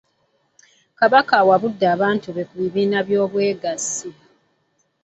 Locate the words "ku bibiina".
2.49-2.97